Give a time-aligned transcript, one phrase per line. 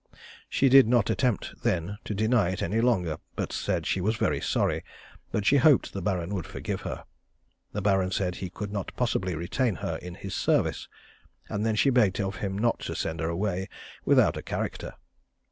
[0.49, 4.41] She did not attempt then to deny it any longer, but said she was very
[4.41, 4.83] sorry,
[5.31, 7.03] but she hoped the Baron would forgive her.
[7.73, 10.87] The Baron said he could not possibly retain her in his service,
[11.49, 13.69] and she then begged of him not to send her away
[14.03, 14.95] without a character.